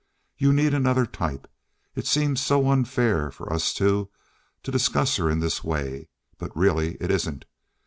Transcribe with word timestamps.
You 0.35 0.51
need 0.51 0.73
another 0.73 1.05
type. 1.05 1.47
It 1.93 2.07
seems 2.07 2.41
so 2.41 2.71
unfair 2.71 3.29
for 3.29 3.53
us 3.53 3.71
two 3.71 4.09
to 4.63 4.71
discuss 4.71 5.17
her 5.17 5.29
in 5.29 5.41
this 5.41 5.63
way, 5.63 6.07
but 6.39 6.57
really 6.57 6.95
it 6.99 7.11
isn't. 7.11 7.45